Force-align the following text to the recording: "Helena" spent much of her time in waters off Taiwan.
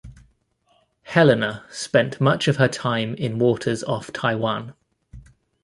"Helena" 1.03 1.63
spent 1.69 2.19
much 2.19 2.47
of 2.47 2.55
her 2.55 2.67
time 2.67 3.13
in 3.13 3.37
waters 3.37 3.83
off 3.83 4.11
Taiwan. 4.11 4.73